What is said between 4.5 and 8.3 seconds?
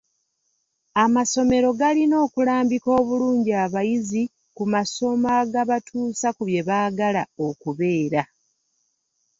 ku masomo agabatuusa ku bye baagala okubeera.